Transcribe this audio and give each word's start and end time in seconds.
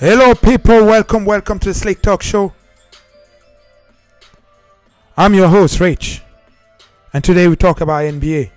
Hello, 0.00 0.32
people. 0.32 0.86
Welcome, 0.86 1.24
welcome 1.24 1.58
to 1.58 1.70
the 1.70 1.74
Slick 1.74 2.00
Talk 2.00 2.22
Show. 2.22 2.52
I'm 5.16 5.34
your 5.34 5.48
host, 5.48 5.80
Rich, 5.80 6.22
and 7.12 7.24
today 7.24 7.48
we 7.48 7.56
talk 7.56 7.80
about 7.80 8.04
NBA. 8.04 8.52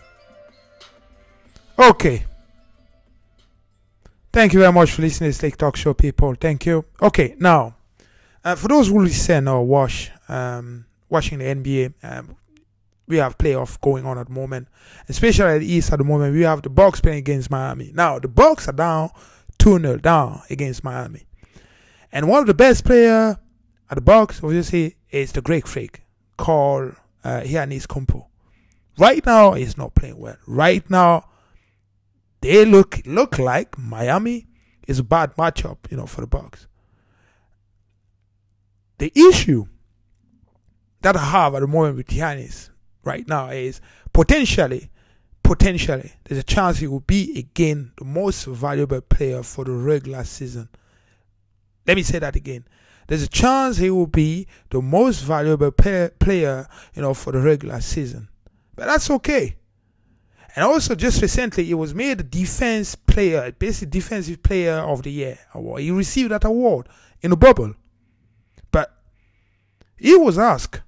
Okay. 1.79 2.25
Thank 4.31 4.53
you 4.53 4.59
very 4.59 4.71
much 4.71 4.91
for 4.91 5.01
listening 5.01 5.31
to 5.31 5.33
Slick 5.33 5.57
Talk 5.57 5.77
Show, 5.77 5.95
people. 5.95 6.35
Thank 6.35 6.67
you. 6.67 6.85
Okay, 7.01 7.35
now, 7.39 7.75
uh, 8.45 8.53
for 8.53 8.67
those 8.67 8.89
who 8.89 9.01
listen 9.01 9.47
or 9.47 9.65
watch, 9.65 10.11
um, 10.29 10.85
watching 11.09 11.39
the 11.39 11.45
NBA, 11.45 11.93
um, 12.03 12.35
we 13.07 13.17
have 13.17 13.35
playoff 13.39 13.81
going 13.81 14.05
on 14.05 14.19
at 14.19 14.27
the 14.27 14.33
moment, 14.33 14.67
especially 15.09 15.55
at 15.55 15.59
the 15.61 15.73
East 15.73 15.91
at 15.91 15.97
the 15.97 16.05
moment. 16.05 16.35
We 16.35 16.41
have 16.41 16.61
the 16.61 16.69
Bucks 16.69 17.01
playing 17.01 17.17
against 17.17 17.49
Miami. 17.49 17.89
Now, 17.95 18.19
the 18.19 18.27
Bucks 18.27 18.67
are 18.67 18.73
down 18.73 19.09
2 19.57 19.79
0 19.79 19.97
down 19.97 20.43
against 20.47 20.83
Miami. 20.83 21.25
And 22.11 22.27
one 22.27 22.41
of 22.41 22.47
the 22.47 22.53
best 22.53 22.83
player 22.83 23.37
at 23.89 23.95
the 23.95 24.01
Bucks, 24.01 24.43
obviously, 24.43 24.95
is 25.11 25.31
the 25.31 25.41
Greek 25.41 25.67
freak 25.67 26.01
called 26.37 26.95
uh, 27.23 27.41
Giannis 27.41 27.87
Kumpo. 27.87 28.27
Right 28.97 29.25
now, 29.25 29.53
he's 29.53 29.77
not 29.77 29.95
playing 29.95 30.17
well. 30.17 30.37
Right 30.45 30.87
now, 30.89 31.27
they 32.41 32.65
look 32.65 33.01
look 33.05 33.39
like 33.39 33.77
Miami 33.77 34.47
is 34.87 34.99
a 34.99 35.03
bad 35.03 35.35
matchup, 35.35 35.77
you 35.89 35.97
know, 35.97 36.05
for 36.05 36.21
the 36.21 36.27
Bucks. 36.27 36.67
The 38.97 39.11
issue 39.15 39.65
that 41.01 41.15
I 41.15 41.23
have 41.23 41.55
at 41.55 41.61
the 41.61 41.67
moment 41.67 41.97
with 41.97 42.07
Giannis 42.07 42.69
right 43.03 43.27
now 43.27 43.49
is 43.49 43.81
potentially, 44.13 44.89
potentially, 45.43 46.11
there's 46.25 46.39
a 46.39 46.43
chance 46.43 46.79
he 46.79 46.87
will 46.87 46.99
be 46.99 47.37
again 47.37 47.93
the 47.97 48.05
most 48.05 48.45
valuable 48.45 49.01
player 49.01 49.43
for 49.43 49.65
the 49.65 49.71
regular 49.71 50.23
season. 50.23 50.69
Let 51.87 51.97
me 51.97 52.03
say 52.03 52.19
that 52.19 52.35
again. 52.35 52.65
There's 53.07 53.23
a 53.23 53.27
chance 53.27 53.77
he 53.77 53.89
will 53.89 54.07
be 54.07 54.47
the 54.69 54.81
most 54.81 55.21
valuable 55.21 55.71
pay, 55.71 56.09
player, 56.19 56.67
you 56.93 57.01
know, 57.01 57.13
for 57.13 57.33
the 57.33 57.39
regular 57.39 57.81
season. 57.81 58.29
But 58.75 58.85
that's 58.85 59.09
okay. 59.09 59.55
And 60.55 60.65
also, 60.65 60.95
just 60.95 61.21
recently, 61.21 61.63
he 61.63 61.73
was 61.73 61.95
made 61.95 62.19
a 62.19 62.23
defense 62.23 62.95
player, 62.95 63.51
basically 63.51 63.91
defensive 63.91 64.43
player 64.43 64.75
of 64.75 65.03
the 65.03 65.11
year 65.11 65.39
award. 65.53 65.81
He 65.81 65.91
received 65.91 66.31
that 66.31 66.43
award 66.43 66.87
in 67.21 67.31
a 67.31 67.35
bubble. 67.35 67.73
But 68.71 68.93
he 69.97 70.15
was 70.15 70.37
asked 70.37 70.81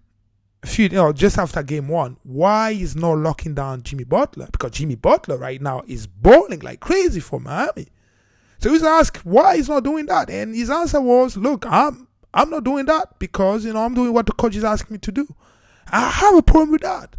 a 0.63 0.67
few, 0.67 0.85
you 0.85 0.91
know, 0.91 1.13
just 1.13 1.37
after 1.37 1.61
game 1.63 1.87
one, 1.87 2.17
why 2.23 2.73
he's 2.73 2.95
not 2.95 3.17
locking 3.17 3.53
down 3.53 3.83
Jimmy 3.83 4.05
Butler? 4.05 4.47
Because 4.51 4.71
Jimmy 4.71 4.95
Butler 4.95 5.37
right 5.37 5.61
now 5.61 5.83
is 5.87 6.07
bowling 6.07 6.59
like 6.59 6.79
crazy 6.79 7.19
for 7.19 7.39
Miami. 7.39 7.87
So 8.63 8.71
he's 8.71 8.81
asked 8.81 9.25
why 9.25 9.57
he's 9.57 9.67
not 9.67 9.83
doing 9.83 10.05
that, 10.05 10.29
and 10.29 10.55
his 10.55 10.69
answer 10.69 11.01
was, 11.01 11.35
"Look, 11.35 11.65
I'm 11.67 12.07
I'm 12.33 12.49
not 12.49 12.63
doing 12.63 12.85
that 12.85 13.19
because 13.19 13.65
you 13.65 13.73
know 13.73 13.83
I'm 13.83 13.93
doing 13.93 14.13
what 14.13 14.25
the 14.25 14.31
coach 14.31 14.55
is 14.55 14.63
asking 14.63 14.93
me 14.93 14.99
to 14.99 15.11
do. 15.11 15.27
I 15.91 16.09
have 16.09 16.35
a 16.35 16.41
problem 16.41 16.71
with 16.71 16.81
that." 16.83 17.17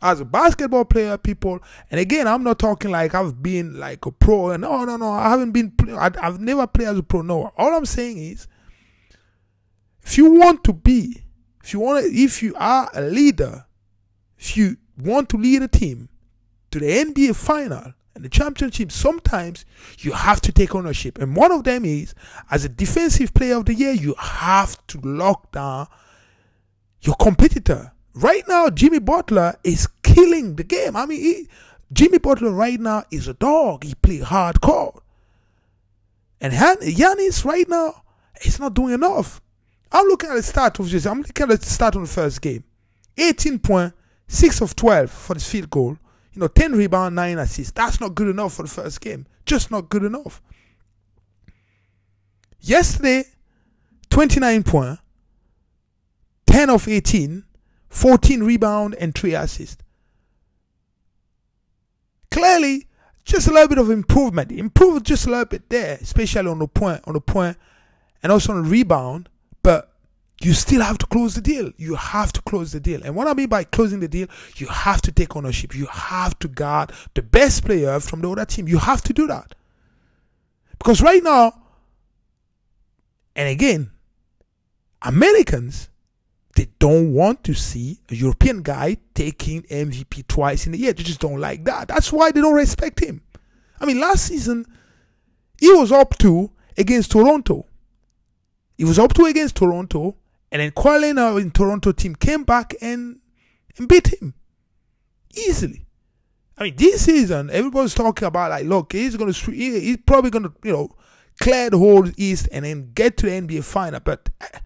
As 0.00 0.20
a 0.20 0.24
basketball 0.24 0.86
player, 0.86 1.18
people, 1.18 1.60
and 1.90 2.00
again, 2.00 2.26
I'm 2.26 2.42
not 2.42 2.58
talking 2.58 2.90
like 2.90 3.14
I've 3.14 3.42
been 3.42 3.78
like 3.78 4.06
a 4.06 4.12
pro, 4.12 4.52
and 4.52 4.62
no, 4.62 4.86
no, 4.86 4.96
no, 4.96 5.12
I 5.12 5.28
haven't 5.28 5.52
been. 5.52 5.74
I've 5.94 6.40
never 6.40 6.66
played 6.66 6.88
as 6.88 6.96
a 6.96 7.02
pro. 7.02 7.20
No, 7.20 7.52
all 7.58 7.76
I'm 7.76 7.84
saying 7.84 8.16
is, 8.16 8.48
if 10.02 10.16
you 10.16 10.32
want 10.32 10.64
to 10.64 10.72
be, 10.72 11.22
if 11.62 11.74
you 11.74 11.80
want, 11.80 12.06
if 12.06 12.42
you 12.42 12.54
are 12.56 12.90
a 12.94 13.02
leader, 13.02 13.66
if 14.38 14.56
you 14.56 14.78
want 14.96 15.28
to 15.28 15.36
lead 15.36 15.60
a 15.60 15.68
team 15.68 16.08
to 16.70 16.78
the 16.78 16.86
NBA 16.86 17.36
final, 17.36 17.92
and 18.14 18.24
the 18.24 18.28
championship, 18.28 18.92
sometimes 18.92 19.64
you 19.98 20.12
have 20.12 20.40
to 20.42 20.52
take 20.52 20.74
ownership. 20.74 21.18
And 21.18 21.34
one 21.34 21.50
of 21.50 21.64
them 21.64 21.84
is, 21.84 22.14
as 22.50 22.64
a 22.64 22.68
defensive 22.68 23.32
player 23.32 23.56
of 23.56 23.64
the 23.64 23.74
year, 23.74 23.92
you 23.92 24.14
have 24.18 24.86
to 24.88 25.00
lock 25.00 25.52
down 25.52 25.88
your 27.00 27.14
competitor. 27.16 27.92
Right 28.14 28.44
now, 28.46 28.68
Jimmy 28.68 28.98
Butler 28.98 29.56
is 29.64 29.88
killing 30.02 30.56
the 30.56 30.64
game. 30.64 30.94
I 30.94 31.06
mean, 31.06 31.20
he, 31.20 31.48
Jimmy 31.92 32.18
Butler 32.18 32.50
right 32.50 32.78
now 32.78 33.04
is 33.10 33.28
a 33.28 33.34
dog. 33.34 33.84
He 33.84 33.94
play 33.94 34.18
hardcore. 34.18 35.00
And 36.40 36.52
Giannis 36.52 37.44
right 37.44 37.68
now 37.68 38.02
is 38.44 38.60
not 38.60 38.74
doing 38.74 38.94
enough. 38.94 39.40
I'm 39.90 40.06
looking 40.06 40.30
at 40.30 40.36
the 40.36 40.42
start 40.42 40.78
of 40.78 40.90
this. 40.90 41.06
I'm 41.06 41.22
looking 41.22 41.50
at 41.50 41.60
the 41.60 41.66
start 41.66 41.94
of 41.94 42.02
the 42.02 42.08
first 42.08 42.42
game. 42.42 42.64
18 43.16 43.58
point, 43.58 43.94
6 44.26 44.60
of 44.60 44.76
12 44.76 45.10
for 45.10 45.34
the 45.34 45.40
field 45.40 45.70
goal 45.70 45.98
you 46.32 46.40
know, 46.40 46.48
10 46.48 46.72
rebound, 46.72 47.14
9 47.14 47.38
assists. 47.38 47.72
That's 47.72 48.00
not 48.00 48.14
good 48.14 48.28
enough 48.28 48.54
for 48.54 48.62
the 48.62 48.68
first 48.68 49.00
game. 49.00 49.26
Just 49.44 49.70
not 49.70 49.88
good 49.88 50.04
enough. 50.04 50.40
Yesterday, 52.60 53.24
29 54.10 54.62
point, 54.62 54.98
10 56.46 56.70
of 56.70 56.88
18, 56.88 57.44
14 57.88 58.42
rebound 58.42 58.94
and 58.98 59.14
3 59.14 59.34
assists. 59.34 59.82
Clearly, 62.30 62.86
just 63.24 63.48
a 63.48 63.52
little 63.52 63.68
bit 63.68 63.78
of 63.78 63.90
improvement. 63.90 64.50
Improved 64.50 65.04
just 65.06 65.26
a 65.26 65.30
little 65.30 65.44
bit 65.44 65.68
there, 65.68 65.98
especially 66.00 66.48
on 66.48 66.58
the 66.58 66.68
point, 66.68 67.02
on 67.06 67.14
the 67.14 67.20
point, 67.20 67.56
and 68.22 68.32
also 68.32 68.52
on 68.52 68.62
the 68.62 68.70
rebound. 68.70 69.28
You 70.44 70.54
still 70.54 70.82
have 70.82 70.98
to 70.98 71.06
close 71.06 71.36
the 71.36 71.40
deal. 71.40 71.70
You 71.76 71.94
have 71.94 72.32
to 72.32 72.42
close 72.42 72.72
the 72.72 72.80
deal. 72.80 73.00
And 73.04 73.14
what 73.14 73.28
I 73.28 73.34
mean 73.34 73.48
by 73.48 73.62
closing 73.62 74.00
the 74.00 74.08
deal, 74.08 74.26
you 74.56 74.66
have 74.66 75.00
to 75.02 75.12
take 75.12 75.36
ownership. 75.36 75.74
You 75.74 75.86
have 75.86 76.36
to 76.40 76.48
guard 76.48 76.90
the 77.14 77.22
best 77.22 77.64
player 77.64 78.00
from 78.00 78.22
the 78.22 78.30
other 78.30 78.44
team. 78.44 78.66
You 78.66 78.78
have 78.78 79.02
to 79.02 79.12
do 79.12 79.28
that. 79.28 79.54
Because 80.78 81.00
right 81.00 81.22
now, 81.22 81.52
and 83.36 83.48
again, 83.48 83.92
Americans, 85.02 85.88
they 86.56 86.66
don't 86.80 87.12
want 87.12 87.44
to 87.44 87.54
see 87.54 88.00
a 88.10 88.16
European 88.16 88.62
guy 88.62 88.96
taking 89.14 89.62
MVP 89.62 90.26
twice 90.26 90.66
in 90.66 90.74
a 90.74 90.76
year. 90.76 90.92
They 90.92 91.04
just 91.04 91.20
don't 91.20 91.38
like 91.38 91.64
that. 91.66 91.86
That's 91.86 92.12
why 92.12 92.32
they 92.32 92.40
don't 92.40 92.54
respect 92.54 92.98
him. 92.98 93.22
I 93.80 93.86
mean, 93.86 94.00
last 94.00 94.24
season, 94.26 94.66
he 95.60 95.72
was 95.72 95.92
up 95.92 96.18
to 96.18 96.50
against 96.76 97.12
Toronto. 97.12 97.66
He 98.76 98.84
was 98.84 98.98
up 98.98 99.14
to 99.14 99.26
against 99.26 99.54
Toronto 99.54 100.16
and 100.52 100.60
then 100.60 100.70
Kawhi 100.70 101.40
in 101.40 101.50
Toronto 101.50 101.92
team 101.92 102.14
came 102.14 102.44
back 102.44 102.74
and, 102.82 103.18
and 103.78 103.88
beat 103.88 104.08
him 104.08 104.34
easily. 105.34 105.86
I 106.58 106.64
mean, 106.64 106.76
this 106.76 107.06
season, 107.06 107.48
everybody's 107.50 107.94
talking 107.94 108.28
about 108.28 108.50
like, 108.50 108.66
look, 108.66 108.92
he's 108.92 109.16
gonna, 109.16 109.32
he's 109.32 109.96
probably 110.06 110.30
gonna, 110.30 110.52
you 110.62 110.72
know, 110.72 110.94
clear 111.40 111.70
the 111.70 111.78
whole 111.78 112.06
East 112.18 112.50
and 112.52 112.66
then 112.66 112.92
get 112.92 113.16
to 113.16 113.26
the 113.26 113.32
NBA 113.32 113.64
final. 113.64 114.00
But 114.00 114.28
I, 114.42 114.60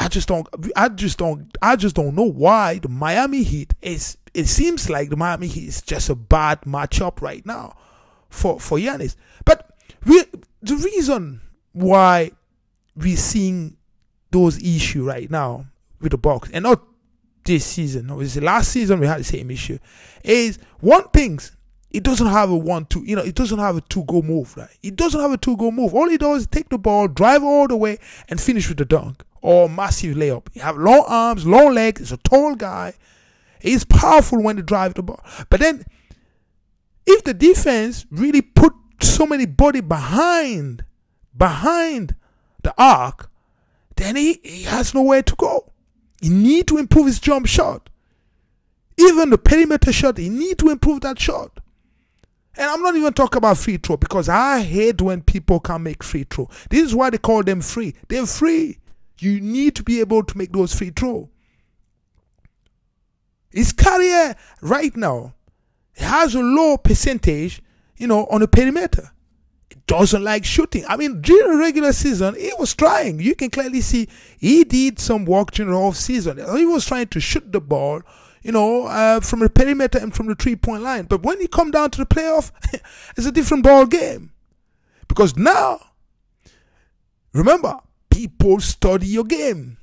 I 0.00 0.08
just 0.08 0.26
don't, 0.26 0.48
I 0.74 0.88
just 0.88 1.18
don't, 1.18 1.56
I 1.62 1.76
just 1.76 1.94
don't 1.94 2.16
know 2.16 2.28
why 2.28 2.80
the 2.80 2.88
Miami 2.88 3.44
Heat 3.44 3.74
is. 3.80 4.18
It 4.34 4.46
seems 4.46 4.90
like 4.90 5.08
the 5.08 5.16
Miami 5.16 5.46
Heat 5.46 5.68
is 5.68 5.82
just 5.82 6.08
a 6.08 6.16
bad 6.16 6.62
matchup 6.62 7.22
right 7.22 7.46
now 7.46 7.76
for 8.28 8.58
for 8.58 8.78
Giannis. 8.78 9.14
But 9.44 9.70
we, 10.04 10.24
the 10.62 10.74
reason 10.74 11.42
why 11.70 12.32
we're 12.96 13.16
seeing 13.16 13.76
those 14.34 14.62
issue 14.62 15.04
right 15.04 15.30
now 15.30 15.66
with 16.00 16.12
the 16.12 16.18
Bucks, 16.18 16.50
and 16.52 16.64
not 16.64 16.82
this 17.44 17.64
season. 17.64 18.10
Obviously, 18.10 18.42
last 18.42 18.70
season 18.70 19.00
we 19.00 19.06
had 19.06 19.20
the 19.20 19.24
same 19.24 19.50
issue. 19.50 19.78
Is 20.24 20.58
one 20.80 21.08
thing 21.08 21.38
it 21.90 22.02
doesn't 22.02 22.26
have 22.26 22.50
a 22.50 22.56
one 22.56 22.86
two, 22.86 23.04
you 23.04 23.14
know, 23.14 23.22
it 23.22 23.36
doesn't 23.36 23.58
have 23.58 23.76
a 23.76 23.80
two 23.82 24.04
go 24.04 24.20
move, 24.20 24.56
right? 24.56 24.76
It 24.82 24.96
doesn't 24.96 25.20
have 25.20 25.32
a 25.32 25.36
two 25.36 25.56
go 25.56 25.70
move. 25.70 25.94
All 25.94 26.08
he 26.08 26.18
does 26.18 26.42
is 26.42 26.46
take 26.48 26.68
the 26.68 26.78
ball, 26.78 27.06
drive 27.06 27.44
all 27.44 27.68
the 27.68 27.76
way, 27.76 27.98
and 28.28 28.40
finish 28.40 28.68
with 28.68 28.78
the 28.78 28.84
dunk 28.84 29.22
or 29.40 29.68
massive 29.68 30.16
layup. 30.16 30.48
He 30.52 30.60
have 30.60 30.76
long 30.76 31.04
arms, 31.06 31.46
long 31.46 31.72
legs. 31.72 32.00
He's 32.00 32.12
a 32.12 32.16
tall 32.16 32.56
guy. 32.56 32.94
He's 33.60 33.84
powerful 33.84 34.42
when 34.42 34.56
he 34.56 34.62
drive 34.62 34.94
the 34.94 35.02
ball. 35.02 35.24
But 35.48 35.60
then, 35.60 35.84
if 37.06 37.22
the 37.24 37.32
defense 37.32 38.06
really 38.10 38.42
put 38.42 38.72
so 39.00 39.26
many 39.26 39.46
body 39.46 39.80
behind, 39.80 40.84
behind 41.36 42.14
the 42.62 42.74
arc, 42.76 43.30
then 43.96 44.16
he, 44.16 44.40
he 44.42 44.62
has 44.64 44.94
nowhere 44.94 45.22
to 45.22 45.34
go. 45.36 45.72
He 46.20 46.28
need 46.28 46.68
to 46.68 46.78
improve 46.78 47.06
his 47.06 47.20
jump 47.20 47.46
shot. 47.46 47.90
Even 48.96 49.30
the 49.30 49.38
perimeter 49.38 49.92
shot, 49.92 50.18
he 50.18 50.28
need 50.28 50.58
to 50.58 50.70
improve 50.70 51.00
that 51.02 51.18
shot. 51.18 51.60
And 52.56 52.70
I'm 52.70 52.82
not 52.82 52.94
even 52.94 53.12
talking 53.12 53.38
about 53.38 53.58
free 53.58 53.78
throw 53.78 53.96
because 53.96 54.28
I 54.28 54.60
hate 54.60 55.02
when 55.02 55.22
people 55.22 55.58
can 55.58 55.82
make 55.82 56.04
free 56.04 56.24
throw. 56.24 56.48
This 56.70 56.84
is 56.84 56.94
why 56.94 57.10
they 57.10 57.18
call 57.18 57.42
them 57.42 57.60
free. 57.60 57.94
They're 58.08 58.26
free. 58.26 58.78
You 59.18 59.40
need 59.40 59.74
to 59.76 59.82
be 59.82 60.00
able 60.00 60.22
to 60.22 60.38
make 60.38 60.52
those 60.52 60.74
free 60.74 60.90
throw. 60.90 61.28
His 63.50 63.72
career 63.72 64.36
right 64.60 64.96
now 64.96 65.34
has 65.96 66.34
a 66.34 66.40
low 66.40 66.76
percentage, 66.76 67.62
you 67.96 68.06
know, 68.06 68.26
on 68.26 68.40
the 68.40 68.48
perimeter 68.48 69.10
doesn't 69.86 70.22
like 70.22 70.44
shooting. 70.44 70.84
I 70.88 70.96
mean, 70.96 71.20
during 71.20 71.58
regular 71.58 71.92
season, 71.92 72.34
he 72.34 72.52
was 72.58 72.74
trying. 72.74 73.20
You 73.20 73.34
can 73.34 73.50
clearly 73.50 73.80
see 73.80 74.08
he 74.38 74.64
did 74.64 74.98
some 74.98 75.24
work 75.24 75.50
during 75.52 75.72
the 75.72 75.78
off 75.78 75.96
season. 75.96 76.38
He 76.56 76.64
was 76.64 76.86
trying 76.86 77.08
to 77.08 77.20
shoot 77.20 77.52
the 77.52 77.60
ball, 77.60 78.02
you 78.42 78.52
know, 78.52 78.86
uh, 78.86 79.20
from 79.20 79.40
the 79.40 79.50
perimeter 79.50 79.98
and 79.98 80.14
from 80.14 80.26
the 80.26 80.34
three 80.34 80.56
point 80.56 80.82
line. 80.82 81.04
But 81.04 81.22
when 81.22 81.40
you 81.40 81.48
come 81.48 81.70
down 81.70 81.90
to 81.92 81.98
the 81.98 82.06
playoff, 82.06 82.50
it's 83.16 83.26
a 83.26 83.32
different 83.32 83.62
ball 83.64 83.86
game. 83.86 84.32
Because 85.06 85.36
now 85.36 85.80
Remember, 87.34 87.80
people 88.10 88.60
study 88.60 89.08
your 89.08 89.24
game. 89.24 89.76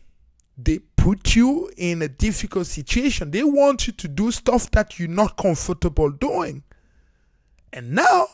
They 0.57 0.79
put 0.95 1.35
you 1.35 1.69
in 1.75 2.01
a 2.01 2.07
difficult 2.07 2.65
situation. 2.65 3.31
They 3.31 3.43
want 3.43 3.87
you 3.87 3.93
to 3.93 4.07
do 4.07 4.31
stuff 4.31 4.71
that 4.71 4.97
you're 4.97 5.09
not 5.09 5.35
comfortable 5.35 6.11
doing. 6.11 6.63
And 7.73 7.91
now 7.91 8.27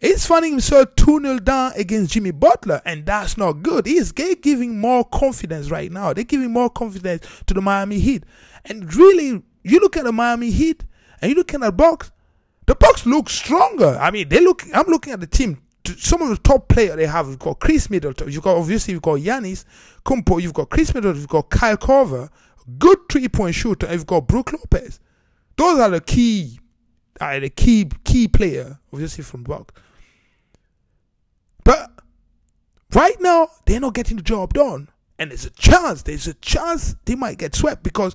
he's 0.00 0.26
finding 0.26 0.52
himself 0.52 0.94
2 0.96 1.20
0 1.20 1.38
down 1.40 1.72
against 1.76 2.12
Jimmy 2.12 2.30
Butler, 2.30 2.80
and 2.84 3.04
that's 3.06 3.36
not 3.36 3.62
good. 3.62 3.86
He's 3.86 4.12
giving 4.12 4.78
more 4.78 5.04
confidence 5.04 5.70
right 5.70 5.90
now. 5.90 6.12
They're 6.12 6.24
giving 6.24 6.52
more 6.52 6.70
confidence 6.70 7.26
to 7.46 7.54
the 7.54 7.60
Miami 7.60 7.98
Heat. 7.98 8.24
And 8.64 8.94
really, 8.94 9.42
you 9.62 9.80
look 9.80 9.96
at 9.96 10.04
the 10.04 10.12
Miami 10.12 10.50
Heat 10.50 10.84
and 11.20 11.30
you 11.30 11.36
look 11.36 11.54
at 11.54 11.60
the 11.60 11.72
Bucks, 11.72 12.10
the 12.66 12.74
Bucks 12.74 13.06
look 13.06 13.30
stronger. 13.30 13.98
I 14.00 14.10
mean, 14.10 14.28
they 14.28 14.40
look. 14.40 14.62
I'm 14.74 14.86
looking 14.86 15.12
at 15.12 15.20
the 15.20 15.26
team. 15.26 15.62
Some 15.96 16.20
of 16.20 16.28
the 16.28 16.36
top 16.36 16.68
players 16.68 16.96
they 16.96 17.06
have. 17.06 17.28
You've 17.28 17.38
got 17.38 17.60
Khris 17.60 17.88
Middleton. 17.88 18.30
You've 18.30 18.42
got 18.42 18.56
obviously 18.58 18.92
you've 18.92 19.02
got 19.02 19.20
Giannis 19.20 19.64
Kumpo. 20.04 20.40
You've 20.40 20.52
got 20.52 20.68
Khris 20.68 20.92
Middleton. 20.92 21.20
You've 21.20 21.30
got 21.30 21.48
Kyle 21.48 21.78
Korver, 21.78 22.28
good 22.78 22.98
three 23.10 23.28
point 23.28 23.54
shooter. 23.54 23.86
And 23.86 23.94
you've 23.94 24.06
got 24.06 24.28
Brook 24.28 24.52
Lopez. 24.52 25.00
Those 25.56 25.78
are 25.80 25.88
the 25.88 26.00
key, 26.02 26.60
are 27.20 27.40
the 27.40 27.48
key 27.50 27.90
key 28.04 28.28
player 28.28 28.78
obviously 28.92 29.24
from 29.24 29.44
Bucks. 29.44 29.74
But 31.64 31.90
right 32.94 33.16
now 33.20 33.48
they're 33.66 33.80
not 33.80 33.94
getting 33.94 34.16
the 34.16 34.22
job 34.22 34.54
done, 34.54 34.88
and 35.18 35.30
there's 35.30 35.46
a 35.46 35.50
chance. 35.50 36.02
There's 36.02 36.26
a 36.26 36.34
chance 36.34 36.94
they 37.04 37.14
might 37.14 37.38
get 37.38 37.54
swept 37.54 37.82
because 37.82 38.14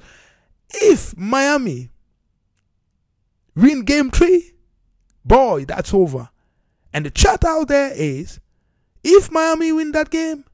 if 0.69 1.15
Miami 1.17 1.89
win 3.55 3.83
game 3.83 4.11
three, 4.11 4.53
boy, 5.23 5.65
that's 5.65 5.93
over. 5.93 6.29
And 6.93 7.05
the 7.05 7.11
chat 7.11 7.43
out 7.43 7.67
there 7.67 7.91
is 7.93 8.39
if 9.03 9.31
Miami 9.31 9.71
win 9.71 9.91
that 9.91 10.09
game 10.09 10.45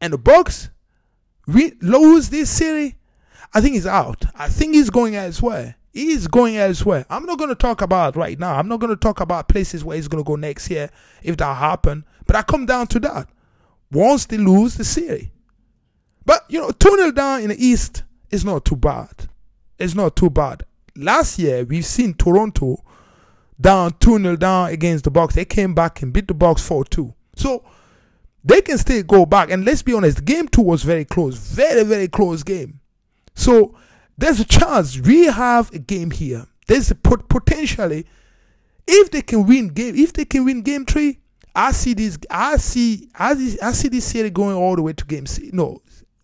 and 0.00 0.12
the 0.12 0.18
Bucks 0.18 0.70
we 1.46 1.72
lose 1.80 2.30
this 2.30 2.50
series, 2.50 2.94
I 3.52 3.60
think 3.60 3.74
he's 3.74 3.86
out. 3.86 4.24
I 4.34 4.48
think 4.48 4.74
he's 4.74 4.90
going 4.90 5.14
elsewhere. 5.14 5.76
He's 5.94 6.26
going 6.26 6.58
elsewhere. 6.58 7.06
I'm 7.08 7.24
not 7.24 7.38
going 7.38 7.48
to 7.50 7.54
talk 7.54 7.80
about 7.80 8.16
right 8.16 8.38
now. 8.38 8.56
I'm 8.56 8.68
not 8.68 8.80
going 8.80 8.90
to 8.90 9.00
talk 9.00 9.20
about 9.20 9.48
places 9.48 9.84
where 9.84 9.96
he's 9.96 10.08
going 10.08 10.22
to 10.22 10.26
go 10.26 10.36
next 10.36 10.68
year 10.68 10.90
if 11.22 11.36
that 11.38 11.56
happen. 11.56 12.04
But 12.26 12.36
I 12.36 12.42
come 12.42 12.66
down 12.66 12.88
to 12.88 13.00
that. 13.00 13.28
Once 13.90 14.26
they 14.26 14.36
lose 14.36 14.76
the 14.76 14.84
series. 14.84 15.28
But, 16.26 16.44
you 16.48 16.60
know, 16.60 16.70
2 16.70 16.96
0 16.96 17.12
down 17.12 17.42
in 17.42 17.48
the 17.50 17.64
East 17.64 18.02
is 18.30 18.44
not 18.44 18.64
too 18.64 18.76
bad. 18.76 19.28
It's 19.78 19.94
not 19.94 20.16
too 20.16 20.30
bad 20.30 20.64
last 20.96 21.38
year 21.38 21.64
we've 21.64 21.86
seen 21.86 22.14
Toronto 22.14 22.82
down 23.60 23.94
2 24.00 24.18
0 24.18 24.36
down 24.36 24.70
against 24.70 25.04
the 25.04 25.10
Bucks. 25.10 25.34
They 25.34 25.44
came 25.44 25.74
back 25.74 26.02
and 26.02 26.12
beat 26.12 26.28
the 26.28 26.34
Bucks 26.34 26.66
4 26.66 26.84
2. 26.84 27.14
So 27.36 27.64
they 28.44 28.60
can 28.60 28.78
still 28.78 29.02
go 29.02 29.26
back. 29.26 29.50
And 29.50 29.64
let's 29.64 29.82
be 29.82 29.94
honest, 29.94 30.24
game 30.24 30.48
two 30.48 30.62
was 30.62 30.82
very 30.82 31.04
close. 31.04 31.36
Very, 31.36 31.84
very 31.84 32.08
close 32.08 32.42
game. 32.42 32.80
So 33.34 33.74
there's 34.16 34.40
a 34.40 34.44
chance 34.44 34.98
we 35.00 35.26
have 35.26 35.72
a 35.72 35.78
game 35.78 36.10
here. 36.10 36.46
There's 36.66 36.90
a 36.90 36.94
pot- 36.94 37.28
potentially 37.28 38.06
if 38.86 39.10
they 39.10 39.22
can 39.22 39.46
win 39.46 39.68
game 39.68 39.94
if 39.96 40.12
they 40.12 40.24
can 40.24 40.44
win 40.44 40.62
game 40.62 40.84
three, 40.84 41.20
I 41.54 41.72
see 41.72 41.94
this 41.94 42.18
I 42.30 42.56
see 42.56 43.08
I 43.14 43.34
see, 43.34 43.60
I 43.60 43.72
see 43.72 43.88
this 43.88 44.04
series 44.04 44.32
going 44.32 44.56
all 44.56 44.76
the 44.76 44.82
way 44.82 44.92
to 44.92 45.04
game 45.04 45.26
six, 45.26 45.52
no 45.52 45.82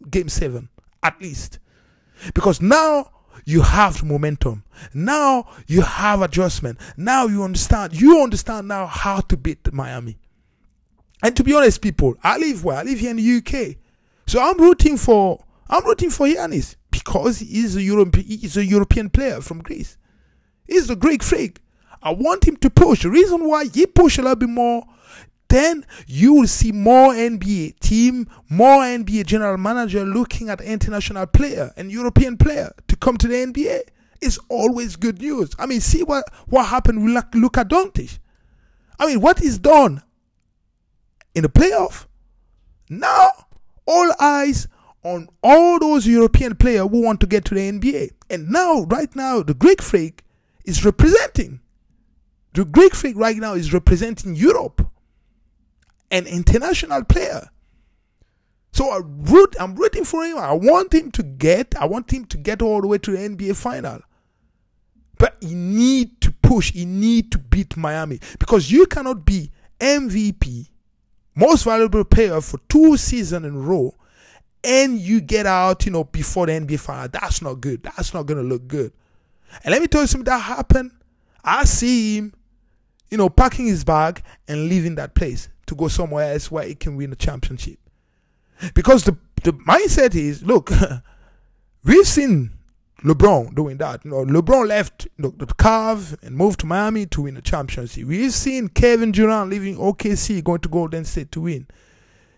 game 0.08 0.28
seven 0.28 0.68
at 1.02 1.20
least. 1.20 1.58
Because 2.34 2.60
now 2.60 3.10
you 3.44 3.62
have 3.62 4.02
momentum. 4.04 4.64
Now 4.92 5.48
you 5.66 5.82
have 5.82 6.22
adjustment. 6.22 6.78
Now 6.96 7.26
you 7.26 7.42
understand. 7.42 7.98
You 7.98 8.22
understand 8.22 8.68
now 8.68 8.86
how 8.86 9.20
to 9.20 9.36
beat 9.36 9.72
Miami. 9.72 10.18
And 11.22 11.36
to 11.36 11.44
be 11.44 11.54
honest, 11.54 11.82
people, 11.82 12.16
I 12.22 12.38
live 12.38 12.64
where 12.64 12.76
I 12.78 12.82
live 12.82 12.98
here 12.98 13.10
in 13.10 13.16
the 13.16 13.36
UK, 13.36 13.76
so 14.26 14.40
I'm 14.40 14.58
rooting 14.58 14.96
for 14.96 15.42
I'm 15.68 15.84
rooting 15.84 16.10
for 16.10 16.26
Giannis 16.26 16.76
because 17.02 17.38
he's 17.38 17.76
a 17.76 17.82
European 17.82 18.26
he's 18.26 18.56
a 18.56 18.64
European 18.64 19.10
player 19.10 19.40
from 19.40 19.62
Greece. 19.62 19.96
He's 20.66 20.88
a 20.90 20.96
Greek 20.96 21.22
freak. 21.22 21.60
I 22.02 22.12
want 22.12 22.46
him 22.46 22.56
to 22.58 22.70
push. 22.70 23.02
The 23.02 23.10
reason 23.10 23.46
why 23.46 23.66
he 23.66 23.86
push 23.86 24.18
a 24.18 24.22
little 24.22 24.36
bit 24.36 24.48
more 24.48 24.84
then 25.50 25.84
you 26.06 26.32
will 26.32 26.46
see 26.46 26.70
more 26.70 27.12
NBA 27.12 27.80
team, 27.80 28.28
more 28.48 28.82
NBA 28.82 29.26
general 29.26 29.58
manager 29.58 30.04
looking 30.04 30.48
at 30.48 30.60
international 30.60 31.26
player 31.26 31.72
and 31.76 31.90
European 31.90 32.36
player 32.36 32.72
to 32.86 32.96
come 32.96 33.16
to 33.18 33.26
the 33.26 33.34
NBA. 33.34 33.82
It's 34.20 34.38
always 34.48 34.94
good 34.94 35.20
news. 35.20 35.50
I 35.58 35.66
mean, 35.66 35.80
see 35.80 36.04
what, 36.04 36.24
what 36.46 36.66
happened 36.66 37.04
with 37.04 37.24
Luka 37.34 37.64
Doncic. 37.64 38.20
I 38.98 39.06
mean, 39.06 39.20
what 39.20 39.42
is 39.42 39.58
done 39.58 40.02
in 41.34 41.42
the 41.42 41.48
playoff? 41.48 42.06
Now, 42.88 43.30
all 43.86 44.12
eyes 44.20 44.68
on 45.02 45.28
all 45.42 45.78
those 45.78 46.06
European 46.06 46.54
players 46.56 46.88
who 46.90 47.02
want 47.02 47.20
to 47.20 47.26
get 47.26 47.44
to 47.46 47.54
the 47.54 47.60
NBA. 47.72 48.10
And 48.28 48.50
now, 48.50 48.82
right 48.82 49.14
now, 49.16 49.42
the 49.42 49.54
Greek 49.54 49.80
freak 49.80 50.22
is 50.64 50.84
representing. 50.84 51.60
The 52.54 52.64
Greek 52.64 52.94
freak 52.94 53.16
right 53.16 53.36
now 53.36 53.54
is 53.54 53.72
representing 53.72 54.34
Europe 54.34 54.90
an 56.10 56.26
international 56.26 57.04
player. 57.04 57.48
So 58.72 58.90
I 58.90 59.00
root, 59.04 59.56
I'm 59.58 59.74
rooting 59.74 60.04
for 60.04 60.24
him. 60.24 60.38
I 60.38 60.52
want 60.52 60.92
him 60.94 61.10
to 61.12 61.22
get, 61.22 61.74
I 61.78 61.86
want 61.86 62.12
him 62.12 62.24
to 62.26 62.36
get 62.36 62.62
all 62.62 62.80
the 62.80 62.86
way 62.86 62.98
to 62.98 63.10
the 63.12 63.18
NBA 63.18 63.56
final. 63.56 64.00
But 65.18 65.36
he 65.40 65.54
need 65.54 66.20
to 66.22 66.32
push. 66.32 66.72
He 66.72 66.84
need 66.84 67.30
to 67.32 67.38
beat 67.38 67.76
Miami 67.76 68.20
because 68.38 68.70
you 68.70 68.86
cannot 68.86 69.24
be 69.24 69.50
MVP, 69.78 70.68
most 71.34 71.64
valuable 71.64 72.04
player 72.04 72.40
for 72.40 72.58
two 72.68 72.96
seasons 72.96 73.44
in 73.44 73.54
a 73.54 73.58
row, 73.58 73.94
and 74.62 74.98
you 74.98 75.20
get 75.20 75.46
out, 75.46 75.86
you 75.86 75.92
know, 75.92 76.04
before 76.04 76.46
the 76.46 76.52
NBA 76.52 76.80
final. 76.80 77.08
That's 77.08 77.42
not 77.42 77.60
good. 77.60 77.82
That's 77.82 78.12
not 78.12 78.26
gonna 78.26 78.42
look 78.42 78.68
good. 78.68 78.92
And 79.64 79.72
let 79.72 79.80
me 79.80 79.88
tell 79.88 80.02
you 80.02 80.06
something 80.06 80.24
that 80.24 80.38
happened. 80.38 80.92
I 81.42 81.64
see 81.64 82.18
him, 82.18 82.34
you 83.10 83.18
know, 83.18 83.28
packing 83.28 83.66
his 83.66 83.84
bag 83.84 84.22
and 84.46 84.68
leaving 84.68 84.94
that 84.96 85.14
place 85.14 85.48
to 85.66 85.74
go 85.74 85.88
somewhere 85.88 86.32
else 86.32 86.50
where 86.50 86.64
he 86.64 86.74
can 86.74 86.96
win 86.96 87.12
a 87.12 87.16
championship. 87.16 87.78
Because 88.74 89.04
the 89.04 89.16
the 89.42 89.52
mindset 89.52 90.14
is, 90.14 90.42
look, 90.42 90.70
we've 91.84 92.06
seen 92.06 92.50
LeBron 93.02 93.54
doing 93.54 93.78
that. 93.78 94.04
You 94.04 94.10
know, 94.10 94.24
LeBron 94.24 94.68
left 94.68 95.06
you 95.16 95.24
know, 95.24 95.30
the 95.30 95.46
Cavs 95.46 96.22
and 96.22 96.36
moved 96.36 96.60
to 96.60 96.66
Miami 96.66 97.06
to 97.06 97.22
win 97.22 97.36
a 97.36 97.40
championship. 97.40 98.06
We've 98.06 98.32
seen 98.32 98.68
Kevin 98.68 99.12
Durant 99.12 99.50
leaving 99.50 99.76
OKC, 99.76 100.44
going 100.44 100.60
to 100.60 100.68
Golden 100.68 101.04
State 101.04 101.32
to 101.32 101.40
win. 101.42 101.66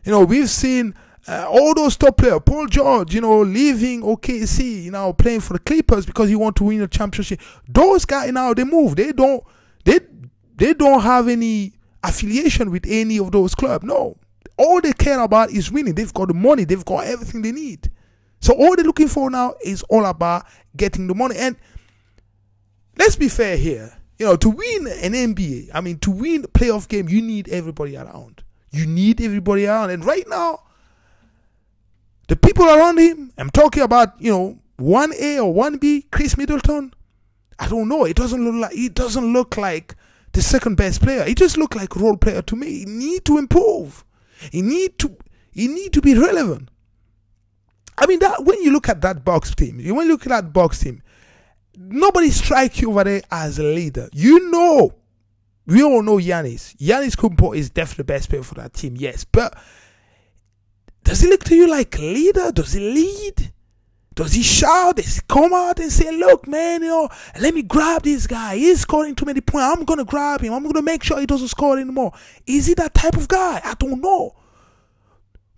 You 0.04 0.12
know, 0.12 0.24
we've 0.24 0.50
seen 0.50 0.94
uh, 1.28 1.46
all 1.48 1.74
those 1.74 1.96
top 1.96 2.16
players, 2.16 2.40
Paul 2.44 2.66
George, 2.66 3.14
you 3.14 3.20
know, 3.20 3.42
leaving 3.42 4.02
OKC, 4.02 4.84
you 4.84 4.90
know, 4.90 5.12
playing 5.12 5.40
for 5.40 5.52
the 5.52 5.60
Clippers 5.60 6.04
because 6.04 6.28
he 6.28 6.34
want 6.34 6.56
to 6.56 6.64
win 6.64 6.82
a 6.82 6.88
championship. 6.88 7.40
Those 7.68 8.04
guys 8.04 8.32
now 8.32 8.52
they 8.54 8.64
move. 8.64 8.96
They 8.96 9.12
don't 9.12 9.44
they 9.84 10.00
they 10.56 10.74
don't 10.74 11.00
have 11.00 11.28
any 11.28 11.74
affiliation 12.02 12.70
with 12.70 12.84
any 12.88 13.18
of 13.18 13.30
those 13.30 13.54
clubs. 13.54 13.84
No. 13.84 14.16
All 14.58 14.80
they 14.80 14.92
care 14.92 15.20
about 15.20 15.50
is 15.50 15.70
winning. 15.70 15.94
They've 15.94 16.12
got 16.12 16.28
the 16.28 16.34
money, 16.34 16.64
they've 16.64 16.84
got 16.84 17.06
everything 17.06 17.42
they 17.42 17.52
need. 17.52 17.90
So 18.40 18.54
all 18.54 18.74
they're 18.74 18.84
looking 18.84 19.08
for 19.08 19.30
now 19.30 19.54
is 19.64 19.82
all 19.84 20.04
about 20.04 20.44
getting 20.76 21.06
the 21.06 21.14
money. 21.14 21.36
And 21.38 21.56
let's 22.98 23.16
be 23.16 23.28
fair 23.28 23.56
here. 23.56 23.96
You 24.18 24.26
know, 24.26 24.36
to 24.36 24.50
win 24.50 24.86
an 24.86 25.12
NBA, 25.12 25.70
I 25.72 25.80
mean, 25.80 25.98
to 26.00 26.10
win 26.10 26.42
playoff 26.42 26.88
game, 26.88 27.08
you 27.08 27.22
need 27.22 27.48
everybody 27.48 27.96
around. 27.96 28.42
You 28.70 28.86
need 28.86 29.20
everybody 29.20 29.66
around. 29.66 29.90
And 29.90 30.04
right 30.04 30.28
now, 30.28 30.60
the 32.28 32.36
people 32.36 32.64
around 32.64 32.98
him, 32.98 33.32
I'm 33.36 33.50
talking 33.50 33.82
about, 33.82 34.20
you 34.20 34.30
know, 34.30 34.58
1A 34.78 35.44
or 35.44 35.54
1B, 35.54 36.10
Khris 36.10 36.36
Middleton. 36.36 36.94
I 37.58 37.68
don't 37.68 37.88
know. 37.88 38.04
It 38.04 38.16
doesn't 38.16 38.44
look 38.44 38.54
like 38.54 38.76
it 38.76 38.94
doesn't 38.94 39.32
look 39.32 39.56
like 39.56 39.94
the 40.32 40.42
second 40.42 40.76
best 40.76 41.02
player. 41.02 41.24
He 41.24 41.34
just 41.34 41.56
looked 41.56 41.76
like 41.76 41.94
role 41.94 42.16
player 42.16 42.42
to 42.42 42.56
me. 42.56 42.80
He 42.80 42.84
need 42.86 43.24
to 43.26 43.38
improve. 43.38 44.04
He 44.50 44.62
need 44.62 44.98
to 44.98 45.16
he 45.52 45.68
need 45.68 45.92
to 45.92 46.00
be 46.00 46.18
relevant. 46.18 46.70
I 47.98 48.06
mean 48.06 48.18
that 48.20 48.44
when 48.44 48.60
you 48.62 48.72
look 48.72 48.88
at 48.88 49.02
that 49.02 49.24
Bucks 49.24 49.54
team, 49.54 49.76
when 49.76 50.06
you 50.06 50.12
look 50.12 50.26
at 50.26 50.30
that 50.30 50.52
Bucks 50.52 50.80
team, 50.80 51.02
nobody 51.76 52.30
strike 52.30 52.80
you 52.80 52.90
over 52.90 53.04
there 53.04 53.22
as 53.30 53.58
a 53.58 53.62
leader. 53.62 54.08
You 54.12 54.50
know, 54.50 54.94
we 55.66 55.82
all 55.82 56.02
know 56.02 56.16
Giannis. 56.16 56.76
Giannis 56.78 57.14
Kumpo 57.14 57.56
is 57.56 57.70
definitely 57.70 58.02
the 58.02 58.12
best 58.12 58.28
player 58.30 58.42
for 58.42 58.54
that 58.54 58.72
team, 58.72 58.96
yes. 58.96 59.24
But 59.24 59.56
does 61.04 61.20
he 61.20 61.28
look 61.28 61.44
to 61.44 61.54
you 61.54 61.68
like 61.68 61.98
a 61.98 62.02
leader? 62.02 62.52
Does 62.52 62.72
he 62.72 62.80
lead? 62.80 63.52
Does 64.14 64.34
he 64.34 64.42
shout? 64.42 64.96
Does 64.96 65.16
he 65.16 65.22
come 65.26 65.54
out 65.54 65.78
and 65.78 65.90
say, 65.90 66.10
Look, 66.14 66.46
man, 66.46 66.82
you 66.82 66.88
know, 66.88 67.08
let 67.40 67.54
me 67.54 67.62
grab 67.62 68.02
this 68.02 68.26
guy. 68.26 68.56
He's 68.56 68.80
scoring 68.80 69.14
too 69.14 69.24
many 69.24 69.40
points. 69.40 69.78
I'm 69.78 69.84
going 69.84 69.98
to 69.98 70.04
grab 70.04 70.42
him. 70.42 70.52
I'm 70.52 70.62
going 70.62 70.74
to 70.74 70.82
make 70.82 71.02
sure 71.02 71.18
he 71.18 71.26
doesn't 71.26 71.48
score 71.48 71.78
anymore. 71.78 72.12
Is 72.46 72.66
he 72.66 72.74
that 72.74 72.94
type 72.94 73.16
of 73.16 73.28
guy? 73.28 73.60
I 73.64 73.74
don't 73.78 74.00
know. 74.00 74.34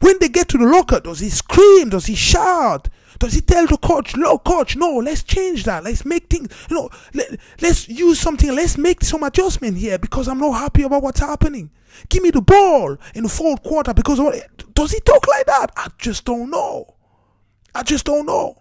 When 0.05 0.19
they 0.19 0.29
get 0.29 0.49
to 0.49 0.59
the 0.59 0.67
locker, 0.67 1.01
does 1.01 1.21
he 1.21 1.31
scream? 1.31 1.89
Does 1.89 2.05
he 2.05 2.15
shout? 2.15 2.91
Does 3.19 3.33
he 3.33 3.41
tell 3.41 3.67
the 3.67 3.79
coach, 3.79 4.15
no, 4.15 4.37
coach, 4.37 4.77
no, 4.77 4.97
let's 4.97 5.23
change 5.23 5.65
that. 5.65 5.83
Let's 5.83 6.05
make 6.05 6.29
things, 6.29 6.55
you 6.69 6.77
know, 6.77 6.91
let, 7.15 7.41
let's 7.63 7.89
use 7.89 8.21
something. 8.21 8.55
Let's 8.55 8.77
make 8.77 9.03
some 9.03 9.23
adjustment 9.23 9.79
here 9.79 9.97
because 9.97 10.29
I'm 10.29 10.41
not 10.41 10.61
happy 10.61 10.83
about 10.83 11.03
what's 11.03 11.21
happening. 11.21 11.71
Give 12.11 12.23
me 12.23 12.31
the 12.31 12.43
ball 12.43 12.99
in 13.15 13.23
the 13.23 13.31
fourth 13.31 13.63
quarter 13.63 13.95
because 13.95 14.19
does 14.75 14.93
he 14.93 15.01
talk 15.01 15.27
like 15.27 15.47
that? 15.47 15.69
I 15.75 15.89
just 15.97 16.27
don't 16.27 16.51
know. 16.51 16.97
I 17.75 17.83
just 17.83 18.05
don't 18.05 18.27
know. 18.27 18.61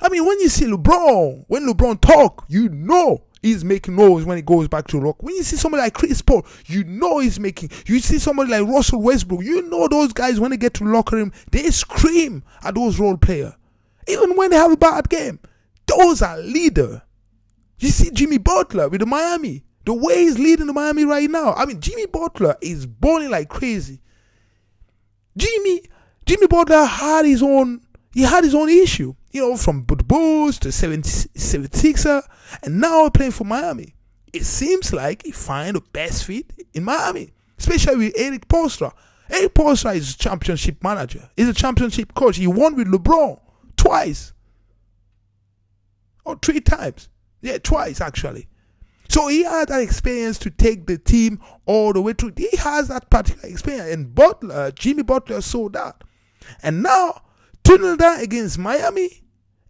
I 0.00 0.08
mean, 0.08 0.26
when 0.26 0.40
you 0.40 0.48
see 0.48 0.66
LeBron, 0.66 1.44
when 1.46 1.68
LeBron 1.68 2.00
talk, 2.00 2.46
you 2.48 2.68
know 2.68 3.22
he's 3.42 3.64
making 3.64 3.96
noise 3.96 4.24
when 4.24 4.36
he 4.36 4.42
goes 4.42 4.68
back 4.68 4.86
to 4.88 5.00
rock. 5.00 5.22
When 5.22 5.34
you 5.34 5.42
see 5.42 5.56
somebody 5.56 5.82
like 5.82 5.94
Chris 5.94 6.22
Paul, 6.22 6.46
you 6.66 6.84
know 6.84 7.18
he's 7.18 7.40
making. 7.40 7.70
You 7.86 7.98
see 7.98 8.18
somebody 8.18 8.50
like 8.50 8.66
Russell 8.66 9.02
Westbrook, 9.02 9.42
you 9.42 9.62
know 9.68 9.88
those 9.88 10.12
guys 10.12 10.40
when 10.40 10.52
they 10.52 10.56
get 10.56 10.74
to 10.74 10.84
locker 10.84 11.16
room, 11.16 11.32
they 11.50 11.70
scream 11.70 12.44
at 12.62 12.74
those 12.74 12.98
role 12.98 13.16
player, 13.16 13.54
even 14.08 14.36
when 14.36 14.50
they 14.50 14.56
have 14.56 14.72
a 14.72 14.76
bad 14.76 15.08
game. 15.08 15.40
Those 15.86 16.22
are 16.22 16.38
leader. 16.38 17.02
You 17.78 17.88
see 17.88 18.10
Jimmy 18.12 18.38
Butler 18.38 18.88
with 18.88 19.00
the 19.00 19.06
Miami, 19.06 19.64
the 19.84 19.92
way 19.92 20.22
he's 20.22 20.38
leading 20.38 20.66
the 20.66 20.72
Miami 20.72 21.04
right 21.04 21.28
now. 21.28 21.52
I 21.54 21.66
mean, 21.66 21.80
Jimmy 21.80 22.06
Butler 22.06 22.56
is 22.60 22.86
balling 22.86 23.30
like 23.30 23.48
crazy. 23.48 24.00
Jimmy, 25.36 25.82
Jimmy 26.24 26.46
Butler 26.46 26.84
had 26.84 27.24
his 27.24 27.42
own. 27.42 27.80
He 28.14 28.22
had 28.22 28.44
his 28.44 28.54
own 28.54 28.68
issue 28.68 29.14
you 29.32 29.40
know, 29.40 29.56
from 29.56 29.82
Bulls 30.12 30.58
to 30.58 30.68
76er, 30.68 32.22
and 32.62 32.78
now 32.82 33.08
playing 33.08 33.30
for 33.30 33.44
Miami. 33.44 33.94
It 34.30 34.44
seems 34.44 34.92
like 34.92 35.22
he 35.24 35.32
find 35.32 35.74
the 35.74 35.80
best 35.80 36.26
fit 36.26 36.52
in 36.74 36.84
Miami, 36.84 37.32
especially 37.58 37.96
with 37.96 38.18
Erik 38.18 38.46
Spoelstra. 38.46 38.92
Erik 39.30 39.54
Spoelstra 39.54 39.96
is 39.96 40.14
a 40.14 40.18
championship 40.18 40.84
manager. 40.84 41.30
He's 41.34 41.48
a 41.48 41.54
championship 41.54 42.12
coach. 42.12 42.36
He 42.36 42.46
won 42.46 42.76
with 42.76 42.88
LeBron 42.88 43.40
twice. 43.78 44.34
Or 46.26 46.36
three 46.42 46.60
times. 46.60 47.08
Yeah, 47.40 47.56
twice 47.56 48.02
actually. 48.02 48.48
So 49.08 49.28
he 49.28 49.44
had 49.44 49.68
that 49.68 49.80
experience 49.80 50.36
to 50.40 50.50
take 50.50 50.86
the 50.86 50.98
team 50.98 51.40
all 51.64 51.94
the 51.94 52.02
way 52.02 52.12
through. 52.12 52.34
He 52.36 52.54
has 52.58 52.88
that 52.88 53.08
particular 53.08 53.48
experience. 53.48 53.94
And 53.94 54.14
Butler, 54.14 54.72
Jimmy 54.72 55.04
Butler 55.04 55.40
saw 55.40 55.70
that. 55.70 56.04
And 56.62 56.82
now, 56.82 57.22
down 57.64 58.20
against 58.20 58.58
Miami, 58.58 59.22